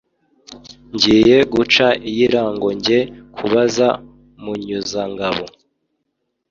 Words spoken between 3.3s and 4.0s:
kubaza